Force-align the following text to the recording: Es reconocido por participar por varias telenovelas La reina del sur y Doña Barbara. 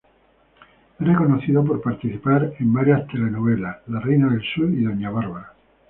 Es 0.99 1.07
reconocido 1.07 1.63
por 1.63 1.79
participar 1.79 2.49
por 2.57 2.57
varias 2.61 3.05
telenovelas 3.05 3.87
La 3.87 3.99
reina 3.99 4.29
del 4.31 4.41
sur 4.41 4.67
y 4.71 4.83
Doña 4.85 5.11
Barbara. 5.11 5.53